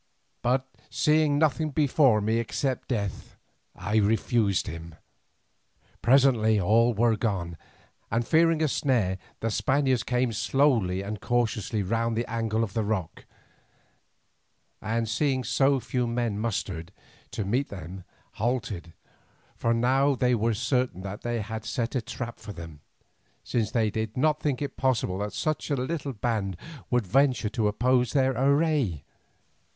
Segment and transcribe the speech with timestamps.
[0.41, 3.37] But, seeing nothing before me except death,
[3.75, 4.95] I refused him.
[6.01, 7.55] Presently all were gone,
[8.09, 12.83] and fearing a snare the Spaniards came slowly and cautiously round the angle of the
[12.83, 13.25] rock,
[14.81, 16.91] and seeing so few men mustered
[17.29, 18.03] to meet them
[18.41, 18.93] halted,
[19.55, 22.79] for now they were certain that we had set a trap for them,
[23.43, 26.57] since they did not think it possible that such a little band
[26.89, 29.03] would venture to oppose their array.